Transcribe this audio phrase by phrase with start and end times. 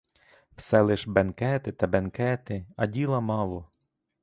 [0.57, 3.67] Все лиш бенкети та бенкети, а діла мало.